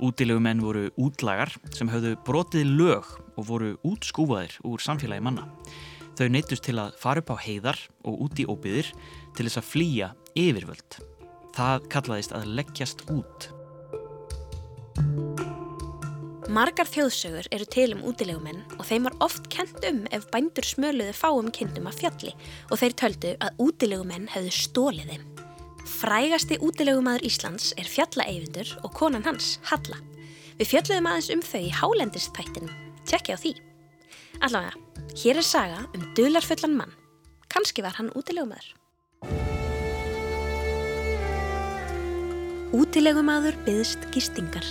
Útilegu 0.00 0.40
menn 0.40 0.62
voru 0.64 0.88
útlagar 0.96 1.52
sem 1.76 1.90
höfðu 1.90 2.14
brotið 2.24 2.70
lög 2.78 3.08
og 3.36 3.46
voru 3.50 3.74
útskúfaðir 3.84 4.56
úr 4.64 4.80
samfélagi 4.80 5.24
manna. 5.26 5.48
Þau 6.16 6.28
neytust 6.32 6.64
til 6.66 6.78
að 6.80 6.96
fara 7.00 7.22
upp 7.22 7.34
á 7.34 7.36
heiðar 7.44 7.78
og 8.08 8.26
út 8.26 8.40
í 8.40 8.48
óbyggðir 8.48 8.90
til 9.36 9.46
þess 9.46 9.60
að 9.60 9.70
flýja 9.70 10.10
yfirvöld. 10.38 11.00
Það 11.56 11.88
kallaðist 11.92 12.36
að 12.36 12.52
leggjast 12.60 13.08
út. 13.12 13.50
Margar 16.50 16.88
þjóðsögur 16.90 17.46
eru 17.54 17.66
til 17.70 17.92
um 17.94 18.00
útilegumenn 18.10 18.64
og 18.74 18.82
þeim 18.88 19.04
var 19.06 19.14
oft 19.22 19.44
kent 19.54 19.84
um 19.86 20.00
ef 20.10 20.24
bændur 20.32 20.66
smöluðu 20.66 21.12
fáum 21.14 21.46
kindum 21.54 21.86
af 21.86 22.00
fjalli 22.00 22.32
og 22.72 22.80
þeir 22.80 22.96
töldu 22.98 23.30
að 23.46 23.62
útilegumenn 23.62 24.26
hefðu 24.32 24.50
stólið 24.56 25.12
þeim. 25.12 25.28
Frægasti 26.00 26.58
útilegumadur 26.58 27.22
Íslands 27.28 27.70
er 27.78 27.86
fjallaeyfundur 27.86 28.74
og 28.82 28.90
konan 28.98 29.28
hans, 29.28 29.60
Halla. 29.70 30.00
Við 30.58 30.72
fjalluðum 30.72 31.10
aðeins 31.12 31.30
um 31.36 31.46
þau 31.52 31.60
í 31.60 31.70
hálendistættinum. 31.78 32.74
Tjekki 33.06 33.38
á 33.38 33.38
því. 33.38 33.54
Allavega, 34.42 34.74
hér 35.22 35.38
er 35.38 35.46
saga 35.46 35.86
um 35.94 36.10
dularfullan 36.18 36.78
mann. 36.82 37.00
Kanski 37.46 37.86
var 37.86 37.94
hann 37.94 38.10
útilegumadur. 38.18 38.74
Útilegumadur 42.74 43.54
byðst 43.70 44.10
gistingar. 44.10 44.66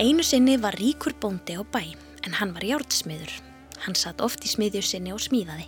Einu 0.00 0.22
sinni 0.24 0.54
var 0.56 0.78
ríkur 0.80 1.12
bóndi 1.20 1.52
á 1.52 1.60
bæ, 1.60 1.92
en 2.24 2.32
hann 2.32 2.54
var 2.56 2.64
járnsmiður. 2.64 3.34
Hann 3.84 3.92
satt 3.92 4.22
oft 4.24 4.40
í 4.40 4.48
smiðju 4.48 4.80
sinni 4.80 5.12
og 5.12 5.20
smíðaði. 5.20 5.66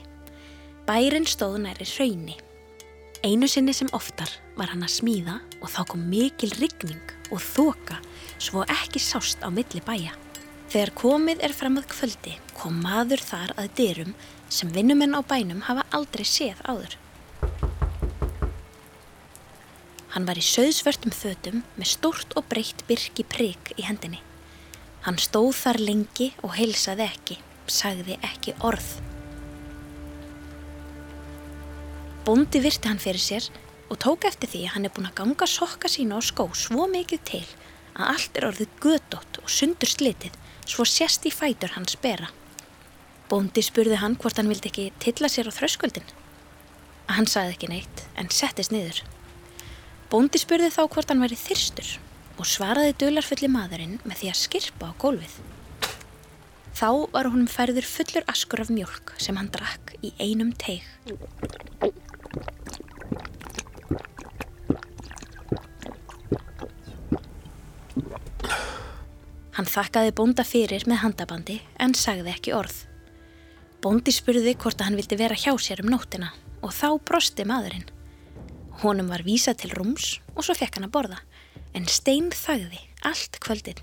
Bærin 0.88 1.28
stóð 1.28 1.58
næri 1.60 1.84
hrauni. 1.84 2.38
Einu 3.20 3.44
sinni 3.44 3.74
sem 3.76 3.92
oftar 3.92 4.32
var 4.56 4.72
hann 4.72 4.86
að 4.86 4.94
smíða 4.94 5.36
og 5.60 5.68
þá 5.74 5.84
kom 5.92 6.08
mikil 6.08 6.48
rigning 6.56 7.12
og 7.28 7.44
þoka 7.44 7.98
svo 8.40 8.64
ekki 8.64 9.04
sást 9.04 9.44
á 9.44 9.52
milli 9.52 9.84
bæja. 9.84 10.16
Þegar 10.72 10.96
komið 10.96 11.44
er 11.44 11.52
fram 11.52 11.76
að 11.76 11.90
kvöldi 11.92 12.38
kom 12.56 12.80
maður 12.80 13.20
þar 13.20 13.52
að 13.60 13.72
dyrum 13.82 14.16
sem 14.48 14.72
vinnumenn 14.72 15.12
á 15.12 15.20
bænum 15.20 15.60
hafa 15.68 15.84
aldrei 15.92 16.24
séð 16.24 16.64
áður. 16.64 17.01
Hann 20.12 20.26
var 20.28 20.36
í 20.36 20.44
söðsvörtum 20.44 21.12
fötum 21.16 21.62
með 21.78 21.94
stórt 21.94 22.34
og 22.36 22.44
breytt 22.50 22.84
byrki 22.88 23.24
prik 23.24 23.72
í 23.78 23.86
hendinni. 23.86 24.20
Hann 25.06 25.16
stóð 25.18 25.54
þar 25.56 25.80
lengi 25.80 26.28
og 26.44 26.52
heilsaði 26.58 27.06
ekki, 27.06 27.38
sagði 27.66 28.18
ekki 28.28 28.52
orð. 28.60 28.90
Bóndi 32.26 32.60
virti 32.62 32.86
hann 32.86 33.00
fyrir 33.02 33.24
sér 33.24 33.48
og 33.88 33.98
tók 34.04 34.28
eftir 34.28 34.52
því 34.52 34.60
að 34.66 34.74
hann 34.74 34.86
er 34.86 34.92
búin 34.94 35.08
að 35.08 35.16
ganga 35.22 35.48
sokka 35.48 35.88
sína 35.90 36.20
og 36.20 36.28
skó 36.28 36.46
svo 36.54 36.84
mikið 36.92 37.24
til 37.32 37.42
að 37.96 38.12
allt 38.12 38.38
er 38.38 38.46
orðið 38.50 38.76
gödótt 38.84 39.40
og 39.42 39.50
sundur 39.50 39.90
slitið 39.90 40.36
svo 40.68 40.86
sést 40.86 41.26
í 41.26 41.32
fætur 41.34 41.74
hans 41.74 41.96
bera. 42.04 42.28
Bóndi 43.32 43.64
spurði 43.64 43.98
hann 44.04 44.14
hvort 44.20 44.36
hann 44.38 44.52
vildi 44.52 44.68
ekki 44.70 44.86
tilla 45.02 45.32
sér 45.32 45.48
á 45.48 45.56
þröskuldin. 45.56 46.06
Hann 47.08 47.26
sagði 47.26 47.56
ekki 47.56 47.72
neitt 47.72 48.06
en 48.20 48.30
settist 48.30 48.76
niður. 48.76 49.02
Bóndi 50.12 50.36
spurði 50.36 50.68
þá 50.68 50.82
hvort 50.92 51.08
hann 51.08 51.22
væri 51.24 51.38
þyrstur 51.40 51.86
og 52.36 52.44
svaraði 52.44 52.92
dularfulli 53.00 53.48
maðurinn 53.48 53.94
með 54.04 54.18
því 54.20 54.26
að 54.28 54.40
skirpa 54.42 54.90
á 54.92 55.00
gólfið. 55.00 55.36
Þá 56.76 56.88
var 57.14 57.28
honum 57.32 57.48
færður 57.48 57.86
fullur 57.88 58.26
askur 58.28 58.60
af 58.60 58.68
mjölk 58.68 59.14
sem 59.16 59.38
hann 59.40 59.48
drakk 59.54 59.94
í 60.04 60.10
einum 60.20 60.50
teig. 60.52 60.84
Hann 69.56 69.72
þakkaði 69.72 70.12
bónda 70.20 70.44
fyrir 70.44 70.84
með 70.92 71.06
handabandi 71.06 71.58
en 71.80 71.96
sagði 71.96 72.36
ekki 72.36 72.52
orð. 72.60 72.82
Bóndi 73.80 74.12
spurði 74.12 74.58
hvort 74.60 74.76
að 74.76 74.90
hann 74.90 75.00
vildi 75.00 75.20
vera 75.24 75.40
hjá 75.40 75.56
sér 75.56 75.80
um 75.86 75.92
nóttina 75.96 76.34
og 76.60 76.76
þá 76.76 77.00
brosti 77.00 77.48
maðurinn. 77.48 77.88
Honum 78.82 79.12
var 79.12 79.22
vísað 79.22 79.60
til 79.62 79.74
rúms 79.78 80.16
og 80.34 80.42
svo 80.42 80.56
fekk 80.58 80.80
hann 80.80 80.88
að 80.88 80.94
borða, 80.96 81.18
en 81.70 81.84
stein 81.86 82.32
þagði 82.34 82.80
allt 83.06 83.38
kvöldin. 83.44 83.78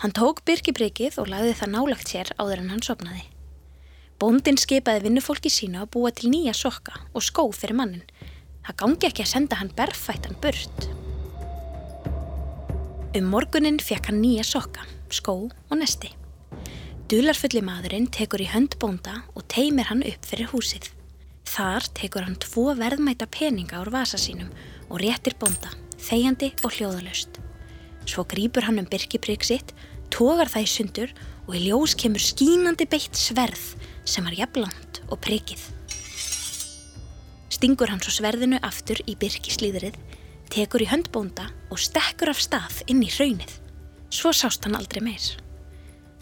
Hann 0.00 0.14
tók 0.16 0.40
byrkibrikið 0.48 1.18
og 1.20 1.28
lagði 1.28 1.52
það 1.58 1.72
nálagt 1.74 2.08
sér 2.08 2.30
áður 2.40 2.62
en 2.62 2.70
hann 2.72 2.84
sopnaði. 2.86 3.26
Bóndin 4.20 4.56
skipaði 4.60 5.04
vinnufólki 5.04 5.52
sína 5.52 5.82
að 5.84 5.90
búa 5.96 6.12
til 6.16 6.30
nýja 6.32 6.54
sokka 6.56 6.96
og 7.12 7.24
skó 7.24 7.44
fyrir 7.52 7.76
mannin. 7.76 8.06
Það 8.64 8.78
gangi 8.82 9.08
ekki 9.10 9.26
að 9.26 9.32
senda 9.34 9.58
hann 9.60 9.72
berfættan 9.76 10.38
burt. 10.40 10.88
Um 13.16 13.28
morgunin 13.28 13.80
fekk 13.84 14.08
hann 14.08 14.22
nýja 14.22 14.46
sokka, 14.48 14.86
skó 15.12 15.34
og 15.50 15.76
nesti. 15.76 16.14
Dularfulli 17.12 17.60
maðurinn 17.66 18.08
tekur 18.08 18.40
í 18.40 18.48
hönd 18.48 18.78
bónda 18.80 19.18
og 19.34 19.44
teimir 19.52 19.92
hann 19.92 20.04
upp 20.08 20.28
fyrir 20.30 20.52
húsið. 20.54 20.88
Þar 21.50 21.86
tekur 21.98 22.26
hann 22.26 22.36
tvo 22.38 22.70
verðmæta 22.78 23.26
peninga 23.26 23.80
úr 23.82 23.90
vasa 23.90 24.18
sínum 24.20 24.52
og 24.86 25.00
réttir 25.02 25.34
bónda, 25.40 25.72
þegjandi 25.98 26.52
og 26.62 26.76
hljóðalöst. 26.76 27.40
Svo 28.06 28.22
grýpur 28.30 28.68
hann 28.68 28.78
um 28.78 28.86
byrkiprygg 28.90 29.42
sitt, 29.46 29.72
tógar 30.14 30.50
það 30.52 30.66
í 30.66 30.70
sundur 30.70 31.14
og 31.48 31.56
í 31.58 31.64
ljós 31.64 31.96
kemur 31.98 32.22
skínandi 32.22 32.86
beitt 32.90 33.18
sverð 33.18 33.64
sem 34.06 34.26
var 34.26 34.36
jafnlant 34.38 35.00
og 35.08 35.18
prikið. 35.24 35.64
Stingur 37.50 37.90
hann 37.90 38.02
svo 38.04 38.14
sverðinu 38.14 38.60
aftur 38.66 39.02
í 39.10 39.16
byrkislíðrið, 39.18 39.98
tekur 40.54 40.84
í 40.86 40.90
hönd 40.90 41.10
bónda 41.10 41.48
og 41.70 41.82
stekkur 41.82 42.30
af 42.30 42.38
stað 42.42 42.84
inn 42.86 43.02
í 43.02 43.10
hraunið. 43.10 43.56
Svo 44.10 44.30
sást 44.34 44.62
hann 44.66 44.78
aldrei 44.78 45.02
meir. 45.02 45.26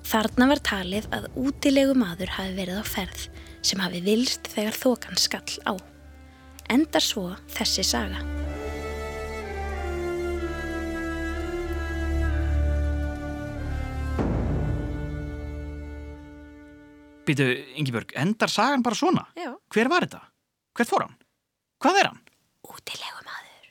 Þarna 0.09 0.49
var 0.55 0.65
talið 0.65 1.11
að 1.13 1.29
útilegu 1.37 1.93
maður 2.01 2.33
hafi 2.39 2.57
verið 2.57 2.81
á 2.81 2.85
ferð 2.89 3.29
sem 3.63 3.81
hafi 3.83 4.01
vilst 4.05 4.51
þegar 4.55 4.77
þokan 4.79 5.19
skall 5.21 5.59
á. 5.69 5.75
Endar 6.69 7.03
svo 7.05 7.31
þessi 7.55 7.85
saga. 7.87 8.21
Býtu, 17.29 17.45
Ingibjörg, 17.77 18.15
endar 18.17 18.49
sagan 18.49 18.83
bara 18.85 18.97
svona? 18.97 19.27
Já. 19.37 19.51
Hver 19.75 19.91
var 19.93 20.07
þetta? 20.07 20.21
Hvert 20.79 20.89
fór 20.89 21.05
hann? 21.05 21.17
Hvað 21.83 21.99
er 22.01 22.09
hann? 22.09 22.23
Útilegu 22.69 23.25
maður. 23.27 23.67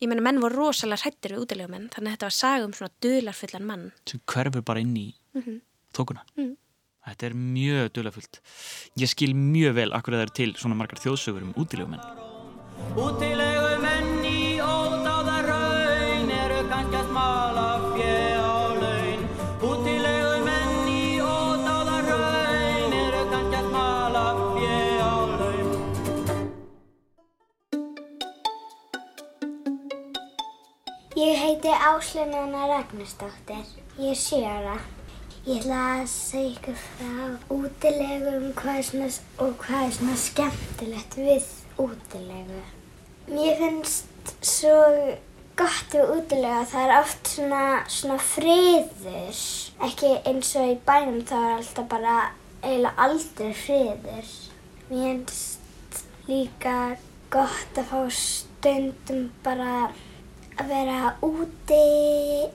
Ég 0.00 0.08
meina 0.10 0.24
menn 0.24 0.40
voru 0.40 0.62
rosalega 0.62 1.02
hrættir 1.04 1.34
við 1.34 1.42
útilegu 1.44 1.72
menn 1.74 1.90
þannig 1.92 2.14
að 2.14 2.16
þetta 2.16 2.28
var 2.30 2.36
saga 2.38 2.64
um 2.68 2.72
svona 2.78 2.94
dularfullan 3.04 3.68
mann. 3.68 3.84
Sem 4.08 4.22
hverfur 4.32 4.64
bara 4.64 4.80
inn 4.84 4.96
í 4.96 5.06
þókuna. 5.96 6.24
Mhm. 6.36 6.56
Þetta 7.08 7.28
er 7.30 7.34
mjög 7.40 7.92
dulafullt. 7.96 8.40
Ég 9.00 9.08
skil 9.08 9.32
mjög 9.32 9.78
vel 9.78 9.92
akkur 9.96 10.12
að 10.16 10.20
það 10.20 10.26
er 10.26 10.34
til 10.36 10.50
svona 10.60 10.76
margar 10.76 11.00
þjóðsögur 11.00 11.46
um 11.46 11.54
útilegumenn. 11.56 12.02
Útilegu 12.98 13.78
menn 13.82 14.26
í 14.28 14.60
ódáða 14.60 15.38
raun 15.46 16.28
eru 16.34 16.60
kannski 16.68 16.98
að 17.00 17.08
smala 17.08 17.64
fjö 17.94 18.18
á 18.36 18.60
laun. 18.82 19.24
Útilegu 19.70 20.34
menn 20.44 20.92
í 20.92 21.16
ódáða 21.24 21.96
raun 22.10 22.98
eru 23.00 23.24
kannski 23.32 23.56
að 23.62 23.70
smala 23.72 24.26
fjö 24.52 24.76
á 25.00 25.14
laun. 25.40 25.72
Ég 31.16 31.42
heiti 31.46 31.72
Áslunana 31.72 32.68
Ragnarsdóttir. 32.74 33.66
Ég 33.96 34.12
er 34.12 34.22
sjö 34.26 34.44
ára. 34.44 34.78
Ég 35.48 35.62
ætla 35.62 35.76
að 35.96 36.08
segja 36.12 36.48
ykkur 36.50 36.74
frá 36.76 37.52
útilegum 37.54 38.50
hvað 38.58 38.80
svona, 38.84 39.06
og 39.40 39.54
hvað 39.62 39.84
er 39.86 39.94
svona 39.96 40.16
skemmtilegt 40.20 41.16
við 41.16 41.46
útilegu. 41.80 42.58
Mér 43.30 43.56
finnst 43.56 44.34
svo 44.44 44.74
gott 45.56 45.96
við 45.96 46.12
útilega 46.18 46.58
að 46.58 46.68
það 46.74 46.84
er 46.84 46.94
oft 46.98 47.32
svona, 47.32 47.62
svona 47.96 48.18
friður. 48.26 49.40
Ekki 49.88 50.12
eins 50.28 50.52
og 50.60 50.68
í 50.74 50.76
bænum 50.90 51.24
þá 51.32 51.34
er 51.38 51.50
alltaf 51.54 51.90
bara 51.96 52.20
eiginlega 52.60 53.08
aldrei 53.08 53.50
friður. 53.64 54.32
Mér 54.92 55.02
finnst 55.08 56.04
líka 56.28 56.78
gott 57.32 57.80
að 57.80 57.94
fá 57.94 58.00
stundum 58.20 59.30
bara 59.48 59.86
að 60.58 60.74
vera 60.76 61.14
úti, 61.24 61.84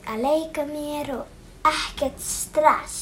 að 0.05 0.27
leika 0.27 0.69
mér 0.69 1.15
og 1.17 1.32
ekkert 1.69 2.19
stress. 2.19 2.99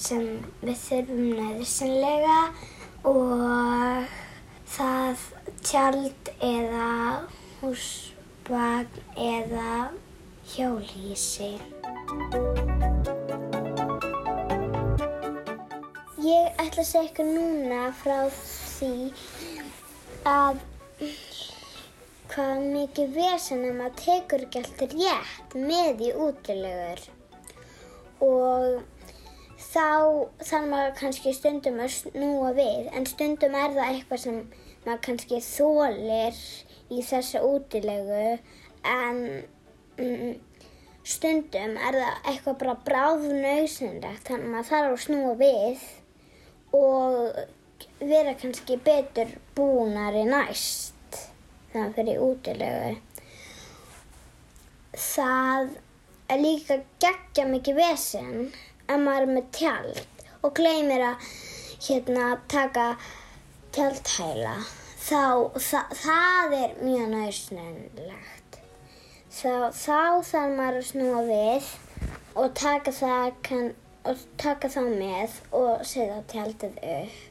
sem 0.00 0.26
við 0.62 0.76
þurfum 0.84 1.24
nöðsynlega 1.38 2.38
og 3.08 4.12
það 4.74 5.24
tjald 5.66 6.30
eða 6.44 6.90
húsbagn 7.60 9.02
eða 9.16 9.74
hjólhísi. 10.54 11.52
Ég 16.20 16.60
ætla 16.60 16.82
að 16.82 16.88
segja 16.88 17.06
ykkur 17.08 17.28
núna 17.32 17.90
frá 18.02 18.18
því 18.34 18.94
að 20.28 20.60
hvað 22.30 22.64
mikið 22.70 23.14
vesen 23.16 23.64
að 23.66 23.76
maður 23.78 23.96
tekur 24.04 24.44
ekki 24.46 24.60
alltaf 24.60 24.94
rétt 24.94 25.54
með 25.56 26.02
í 26.06 26.10
útilegur. 26.26 27.04
Og 28.20 28.82
þá 29.70 29.86
þarf 30.42 30.68
maður 30.68 30.92
kannski 30.98 31.32
stundum 31.36 31.80
að 31.80 31.94
snúa 31.96 32.52
við 32.56 32.90
en 32.92 33.08
stundum 33.08 33.56
er 33.56 33.74
það 33.76 33.94
eitthvað 33.94 34.22
sem 34.24 34.38
maður 34.84 35.02
kannski 35.06 35.40
þólir 35.46 36.44
í 36.90 37.02
þessa 37.06 37.42
útilegu 37.46 38.22
en 38.90 39.20
mm, 40.00 40.34
stundum 41.04 41.76
er 41.78 41.98
það 42.00 42.30
eitthvað 42.32 42.60
bara 42.62 42.76
bráðnauðsynlegt 42.88 44.28
þannig 44.28 44.46
að 44.46 44.54
maður 44.54 44.70
þarf 44.72 44.94
að 44.94 45.04
snúa 45.06 45.34
við. 45.40 45.86
Og 46.70 47.19
vera 48.10 48.34
kannski 48.38 48.76
betur 48.84 49.30
búnari 49.56 50.24
næst 50.28 51.18
þannig 51.72 51.94
fyrir 51.96 52.24
útilegu. 52.24 52.96
Það 54.98 55.70
er 56.30 56.42
líka 56.42 56.80
geggja 57.02 57.46
mikið 57.50 57.78
vesen 57.78 58.34
ef 58.90 58.98
maður 58.98 59.26
er 59.26 59.32
með 59.36 59.48
tjald 59.56 60.24
og 60.42 60.54
gleymir 60.58 61.04
að 61.12 61.30
hérna 61.86 62.26
taka 62.50 62.86
tjaldhæla. 63.74 64.56
Þá, 65.00 65.22
það, 65.56 65.94
það 66.02 66.56
er 66.58 66.74
mjög 66.84 67.06
nöðsynlegt. 67.14 68.58
Þá, 69.30 69.52
þá 69.72 70.00
þarf 70.26 70.56
maður 70.58 70.80
að 70.80 70.88
snúa 70.90 71.22
við 71.30 71.70
og 72.40 72.52
taka 72.58 72.92
það 72.94 73.30
kann, 73.46 73.72
og 74.04 74.24
taka 74.40 74.70
þá 74.70 74.80
með 74.90 75.40
og 75.56 75.86
setja 75.86 76.22
tjaldið 76.34 76.80
upp. 76.98 77.29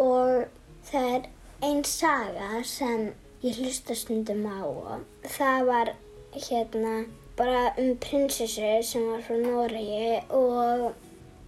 Og 0.00 0.46
það 0.90 1.08
er 1.14 1.28
einn 1.68 1.82
saga 1.84 2.62
sem 2.64 3.10
ég 3.44 3.56
hlusta 3.60 3.96
stundum 3.96 4.46
á 4.48 4.60
og 4.64 5.28
það 5.36 5.66
var 5.68 5.90
hérna 6.32 6.94
bara 7.36 7.70
um 7.80 7.94
prinsessu 8.04 8.72
sem 8.84 9.06
var 9.08 9.22
frá 9.24 9.36
Noregi 9.40 10.20
og 10.36 10.90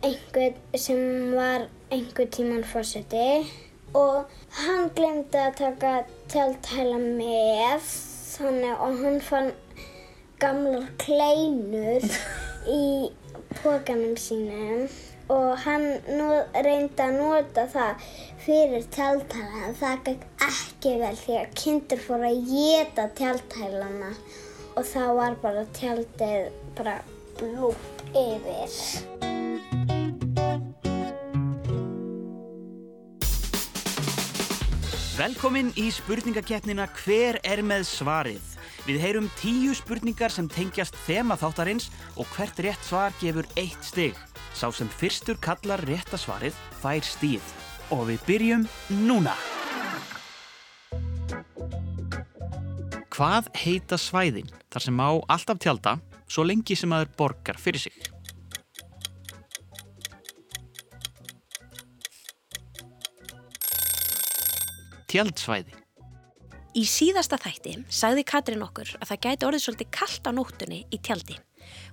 einhver 0.05 0.55
sem 0.85 1.03
var 1.37 1.67
einhver 1.91 2.29
tíman 2.37 2.65
fórseti 2.65 3.45
og 3.95 4.25
hann 4.61 4.89
glemdi 4.97 5.39
að 5.39 5.59
taka 5.61 5.93
tjaldhæla 6.33 7.01
með 7.03 7.91
þannig 8.33 8.85
og 8.87 9.03
hann 9.05 9.21
fann 9.29 9.53
gamlar 10.41 10.89
kleinur 11.05 12.09
í 12.81 12.85
pókanum 13.61 14.17
sínum 14.17 14.89
og 15.33 15.57
hann 15.65 15.87
reyndi 16.67 17.03
að 17.03 17.17
nota 17.17 17.65
það 17.73 18.07
fyrir 18.45 18.85
tjaldhæla 18.93 19.67
en 19.69 19.77
það 19.79 20.05
gekk 20.09 20.47
ekki 20.49 20.95
vel 21.01 21.15
því 21.23 21.39
að 21.41 21.55
kindur 21.63 22.03
fór 22.07 22.27
að 22.29 22.41
geta 22.51 23.09
tjaldhælana 23.19 24.13
og 24.77 24.87
þá 24.89 25.03
var 25.19 25.37
bara 25.43 25.65
tjaldið 25.79 26.51
bara 26.77 26.97
blúpp 27.41 28.05
yfir. 28.17 28.79
Velkomin 35.13 35.69
í 35.79 35.87
spurningakeppnina 35.93 36.89
Hver 37.05 37.39
er 37.47 37.61
með 37.63 37.85
svarið? 37.87 38.49
Við 38.89 38.99
heyrum 39.05 39.29
tíu 39.39 39.77
spurningar 39.79 40.33
sem 40.35 40.49
tengjast 40.51 40.97
þema 41.07 41.37
þáttarins 41.39 41.93
og 42.17 42.27
hvert 42.35 42.59
rétt 42.65 42.89
svar 42.89 43.15
gefur 43.21 43.47
eitt 43.61 43.87
stig. 43.87 44.19
Sá 44.55 44.69
sem 44.71 44.89
fyrstur 44.89 45.41
kallar 45.43 45.83
rétta 45.89 46.21
svarið 46.21 46.57
fær 46.83 47.05
stíð. 47.07 47.45
Og 47.93 48.07
við 48.09 48.25
byrjum 48.29 48.69
núna. 49.09 49.35
Hvað 53.13 53.51
heita 53.61 53.99
svæðin 54.01 54.49
þar 54.73 54.87
sem 54.87 54.97
má 54.97 55.07
alltaf 55.29 55.61
tjálta 55.61 55.99
svo 56.25 56.47
lengi 56.49 56.77
sem 56.79 56.89
maður 56.89 57.13
borgar 57.19 57.61
fyrir 57.61 57.83
sig? 57.85 57.97
Tjaldsvæði. 65.13 65.77
Í 66.73 66.87
síðasta 66.89 67.37
þætti 67.37 67.75
sagði 67.93 68.23
Katrin 68.25 68.65
okkur 68.65 68.95
að 68.97 69.11
það 69.11 69.25
gæti 69.27 69.49
orðið 69.49 69.65
svolítið 69.67 69.91
kallt 69.93 70.29
á 70.29 70.31
nóttunni 70.33 70.79
í 70.89 71.01
tjaldi. 71.05 71.37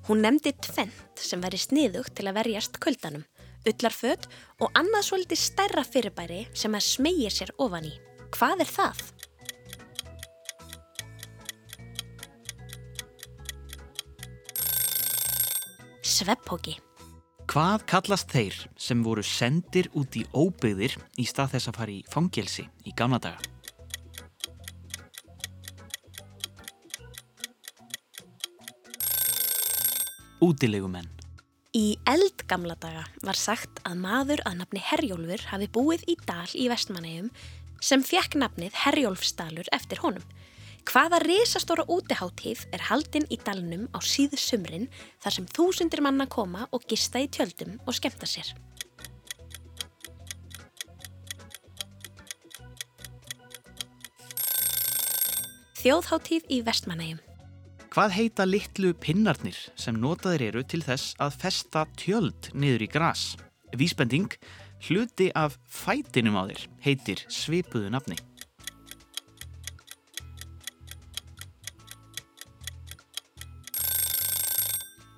Hún 0.08 0.24
nefndi 0.26 0.54
tvent 0.58 1.22
sem 1.22 1.42
væri 1.44 1.60
sniðugt 1.62 2.16
til 2.18 2.28
að 2.30 2.40
verjast 2.40 2.80
kuldanum, 2.84 3.26
ullarföt 3.68 4.28
og 4.64 4.72
annað 4.80 5.08
svolítið 5.10 5.42
stærra 5.44 5.86
fyrirbæri 5.86 6.46
sem 6.54 6.76
að 6.76 6.88
smegja 6.88 7.32
sér 7.34 7.54
ofan 7.62 7.90
í. 7.90 7.94
Hvað 8.36 8.66
er 8.66 8.72
það? 8.74 9.02
Svepphóki. 16.20 16.80
Hvað 17.50 17.86
kallast 17.90 18.30
þeir 18.30 18.58
sem 18.78 19.00
voru 19.06 19.24
sendir 19.26 19.88
út 19.98 20.14
í 20.20 20.26
óbyggðir 20.38 20.98
í 21.18 21.26
stað 21.26 21.56
þess 21.56 21.72
að 21.72 21.80
fara 21.80 21.96
í 21.96 22.04
fangelsi 22.12 22.68
í 22.86 22.94
gamla 22.98 23.22
daga? 23.24 23.59
Útilegumenn. 30.40 31.10
Í 31.76 32.00
eldgamla 32.08 32.78
daga 32.80 33.04
var 33.28 33.38
sagt 33.38 33.82
að 33.84 34.00
maður 34.00 34.42
að 34.48 34.62
nafni 34.62 34.82
Herjólfur 34.82 35.44
hafi 35.52 35.68
búið 35.76 36.06
í 36.08 36.16
dal 36.24 36.48
í 36.56 36.70
Vestmannegjum 36.72 37.28
sem 37.84 38.06
fekk 38.08 38.40
nafnið 38.40 38.78
Herjólfsdalur 38.86 39.68
eftir 39.76 40.00
honum. 40.06 40.24
Hvaða 40.88 41.20
risastóra 41.26 41.84
útiháttíð 41.92 42.64
er 42.74 42.88
haldinn 42.88 43.28
í 43.30 43.38
dalnum 43.44 43.86
á 43.92 44.00
síðu 44.00 44.40
sumrin 44.40 44.88
þar 45.20 45.36
sem 45.36 45.52
þúsundir 45.52 46.02
manna 46.02 46.26
koma 46.26 46.70
og 46.72 46.88
gista 46.88 47.20
í 47.20 47.28
tjöldum 47.28 47.76
og 47.86 48.00
skemmta 48.00 48.26
sér? 48.26 48.56
Þjóðháttíð 55.84 56.48
í 56.48 56.64
Vestmannegjum. 56.64 57.29
Hvað 58.00 58.14
heita 58.16 58.44
litlu 58.48 58.90
pinnarnir 58.96 59.58
sem 59.76 59.98
notaðir 60.00 60.46
eru 60.46 60.62
til 60.64 60.80
þess 60.86 61.18
að 61.20 61.34
festa 61.42 61.82
tjöld 62.00 62.48
niður 62.56 62.86
í 62.86 62.88
gras? 62.94 63.24
Vísbending, 63.76 64.30
hluti 64.88 65.26
af 65.36 65.58
fætinum 65.68 66.38
á 66.40 66.48
þér 66.48 66.62
heitir 66.86 67.24
svipuðu 67.28 67.90
nafni. 67.92 68.16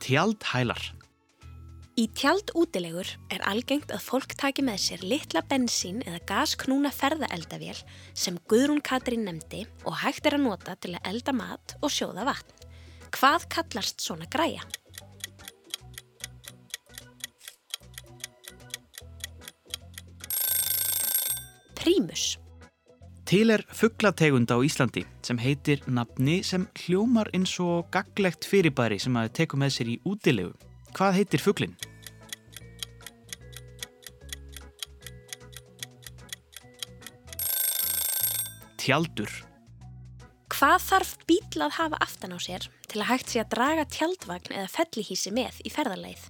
Tjaldhælar. 0.01 0.81
Í 2.01 2.07
tjald 2.17 2.49
útilegur 2.57 3.13
er 3.29 3.45
algengt 3.45 3.93
að 3.93 4.07
fólk 4.07 4.33
taki 4.41 4.65
með 4.65 4.81
sér 4.87 5.05
litla 5.05 5.45
bensín 5.45 6.01
eða 6.01 6.23
gasknúna 6.33 6.89
ferðaeldavél 6.97 7.77
sem 8.17 8.41
Guðrún 8.49 8.81
Katrín 8.81 9.29
nefndi 9.29 9.67
og 9.85 10.01
hægt 10.01 10.25
er 10.25 10.39
að 10.39 10.47
nota 10.49 10.73
til 10.81 10.95
að 10.97 11.13
elda 11.13 11.37
mat 11.43 11.77
og 11.83 11.93
sjóða 11.93 12.25
vatn. 12.31 12.60
Hvað 13.11 13.47
kallast 13.51 14.01
svona 14.01 14.25
græja? 14.31 14.63
Prímus. 21.77 22.37
Til 23.27 23.53
er 23.53 23.63
fugglategund 23.71 24.51
á 24.51 24.59
Íslandi 24.59 25.05
sem 25.23 25.39
heitir 25.39 25.83
nafni 25.87 26.41
sem 26.43 26.65
hljómar 26.83 27.29
eins 27.35 27.53
og 27.63 27.87
gaglegt 27.93 28.47
fyrirbæri 28.47 28.99
sem 28.99 29.15
að 29.15 29.31
teku 29.39 29.59
með 29.59 29.75
sér 29.77 29.93
í 29.93 29.99
útilegu. 30.03 30.51
Hvað 30.91 31.15
heitir 31.19 31.43
fugglinn? 31.43 31.77
Tjaldur. 38.81 39.50
Hvað 40.61 40.83
þarf 40.85 41.11
bíl 41.25 41.63
að 41.65 41.71
hafa 41.73 41.97
aftan 42.05 42.35
á 42.37 42.37
sér 42.37 42.67
til 42.85 42.99
að 43.01 43.07
hægt 43.09 43.31
sé 43.31 43.39
að 43.41 43.47
draga 43.55 43.85
tjaldvagn 43.89 44.51
eða 44.53 44.69
fellihísi 44.69 45.31
með 45.33 45.55
í 45.65 45.71
ferðarleið? 45.73 46.27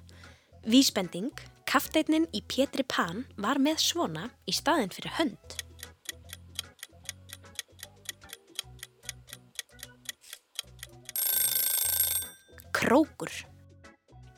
Vísbending, 0.71 1.41
kafteitnin 1.67 2.29
í 2.31 2.39
Pétri 2.47 2.85
Pan 2.87 3.25
var 3.35 3.59
með 3.59 3.81
svona 3.83 4.29
í 4.47 4.55
staðin 4.55 4.93
fyrir 4.95 5.11
hönd. 5.17 5.57
Krókur. 12.71 13.35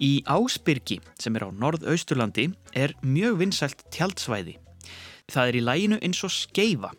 Í 0.02 0.26
Ásbyrgi, 0.26 1.04
sem 1.22 1.38
er 1.38 1.46
á 1.46 1.50
norðausturlandi, 1.54 2.50
er 2.74 2.98
mjög 3.06 3.44
vinsælt 3.46 3.86
tjaldsvæði. 3.94 4.58
Það 5.30 5.54
er 5.54 5.62
í 5.62 5.66
læginu 5.70 6.02
eins 6.02 6.26
og 6.26 6.34
skeifa 6.34 6.96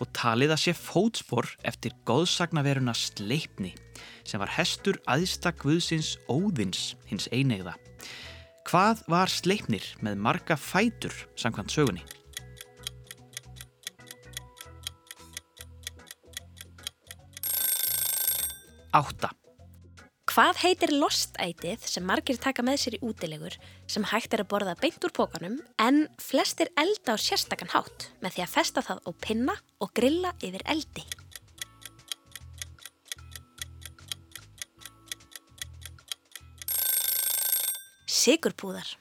og 0.00 0.10
talið 0.16 0.54
að 0.54 0.62
sé 0.62 0.74
fótspor 0.76 1.48
eftir 1.66 1.94
góðsagnaveruna 2.08 2.94
Sleipni 2.96 3.72
sem 4.26 4.42
var 4.42 4.52
hestur 4.56 4.98
aðsta 5.10 5.52
guðsins 5.56 6.16
Óðins 6.28 6.94
hins 7.10 7.30
einegða. 7.32 7.76
Hvað 8.66 9.04
var 9.10 9.30
Sleipnir 9.30 9.86
með 10.02 10.18
marga 10.18 10.58
fætur 10.58 11.14
samkvæmt 11.38 11.74
sögunni? 11.74 12.02
Átta. 18.96 19.34
Hvað 20.36 20.58
heitir 20.60 20.90
lostætið 20.92 21.86
sem 21.88 22.04
margir 22.04 22.36
taka 22.36 22.60
með 22.60 22.82
sér 22.82 22.94
í 22.98 23.06
útilegur 23.08 23.54
sem 23.88 24.04
hægt 24.04 24.34
er 24.36 24.42
að 24.42 24.50
borða 24.50 24.74
beint 24.76 25.00
úr 25.08 25.12
pókanum 25.16 25.54
en 25.80 26.02
flestir 26.20 26.68
elda 26.76 27.14
á 27.14 27.24
sérstakann 27.24 27.72
hátt 27.72 28.10
með 28.20 28.34
því 28.34 28.42
að 28.44 28.52
festa 28.52 28.82
það 28.84 29.00
á 29.08 29.10
pinna 29.24 29.54
og 29.80 29.94
grilla 29.96 30.34
yfir 30.44 30.60
eldi? 30.68 31.06
Sigurpúðar. 38.04 38.92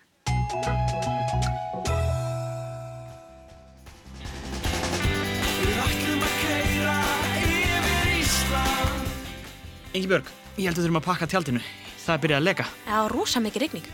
Ingi 9.91 10.08
Björg, 10.08 10.32
ég 10.58 10.65
held 10.70 10.76
að 10.78 10.82
við 10.82 10.86
þurfum 10.88 11.00
að 11.02 11.08
pakka 11.10 11.28
tjaldinu. 11.32 11.62
Það 12.06 12.13
er 12.15 12.22
byrjað 12.26 12.39
að 12.41 12.46
leka. 12.50 12.65
Það 12.86 13.02
á 13.02 13.06
rosa 13.12 13.41
mikið 13.44 13.63
rigning. 13.65 13.88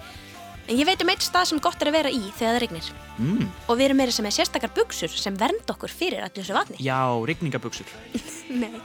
En 0.70 0.78
ég 0.78 0.86
veit 0.88 1.02
um 1.04 1.10
eitt 1.12 1.24
stað 1.26 1.48
sem 1.50 1.60
gott 1.64 1.82
er 1.84 1.90
að 1.90 1.96
vera 1.98 2.12
í 2.14 2.20
þegar 2.38 2.54
það 2.54 2.62
rignir. 2.64 2.90
Mm. 3.18 3.48
Og 3.68 3.78
við 3.80 3.86
erum 3.88 3.98
meira 4.00 4.14
sem 4.16 4.28
er 4.30 4.36
sérstakar 4.36 4.72
buksur 4.76 5.12
sem 5.12 5.36
vernd 5.40 5.72
okkur 5.74 5.92
fyrir 5.92 6.22
allir 6.24 6.44
þessu 6.44 6.56
vatni. 6.56 6.78
Já, 6.86 7.00
rigningabuxur. 7.28 7.90
Nei, 8.62 8.78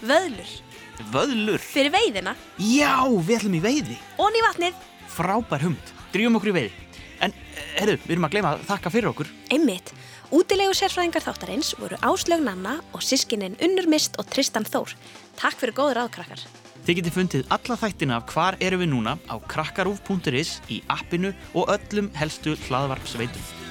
vöðlur. 0.00 0.52
Vöðlur. 1.14 1.62
Fyrir 1.62 1.92
veiðina, 1.94 2.32
Já, 2.58 2.94
við 3.06 3.36
ætlum 3.38 3.56
í 3.58 3.62
veiði. 3.62 3.98
onni 4.18 4.40
í 4.40 4.46
vatnið, 4.46 4.78
Frábær 5.18 5.62
hund. 5.66 5.92
Drýjum 6.14 6.38
okkur 6.38 6.50
í 6.52 6.54
veiði. 6.56 6.72
En, 7.26 7.34
herru, 7.78 7.96
við 8.04 8.14
erum 8.14 8.26
að 8.28 8.34
gleyma 8.36 8.52
að 8.54 8.64
þakka 8.70 8.92
fyrir 8.94 9.10
okkur. 9.10 9.30
einmitt. 9.50 9.92
Útilegu 10.34 10.74
sérfræðingar 10.76 11.24
þáttarins 11.24 11.72
voru 11.80 11.96
Áslaug 12.04 12.42
Nanna 12.44 12.78
og 12.92 13.02
sískinin 13.02 13.56
Unnur 13.64 13.88
Mist 13.90 14.18
og 14.20 14.26
Tristan 14.28 14.66
Þór. 14.68 14.92
Takk 15.40 15.56
fyrir 15.58 15.74
góður 15.74 16.02
aðkrakkar. 16.04 16.42
Þið 16.88 16.96
getið 17.02 17.16
fundið 17.18 17.50
alla 17.52 17.74
þættina 17.76 18.14
af 18.16 18.30
hvar 18.32 18.56
erum 18.64 18.80
við 18.80 18.88
núna 18.94 19.12
á 19.28 19.36
krakkarúf.is 19.52 20.54
í 20.72 20.80
appinu 20.88 21.34
og 21.52 21.68
öllum 21.76 22.08
helstu 22.16 22.56
hlaðvarpsveitum. 22.64 23.67